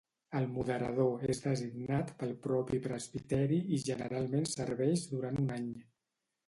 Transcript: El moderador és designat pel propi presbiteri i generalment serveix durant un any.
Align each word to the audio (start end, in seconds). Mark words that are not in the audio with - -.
El 0.37 0.45
moderador 0.53 1.25
és 1.33 1.41
designat 1.43 2.13
pel 2.23 2.33
propi 2.47 2.81
presbiteri 2.89 3.61
i 3.77 3.81
generalment 3.91 4.53
serveix 4.59 5.07
durant 5.15 5.41
un 5.45 5.55
any. 5.61 5.71